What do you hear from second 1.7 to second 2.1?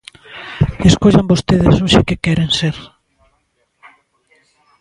hoxe